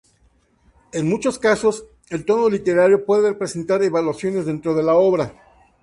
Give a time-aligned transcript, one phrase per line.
[0.93, 5.31] En muchos casos, el tono literario puede presentar evoluciones dentro de la obra.